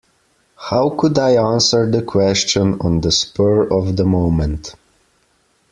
[0.69, 4.73] How could I answer the question on the spur of the moment.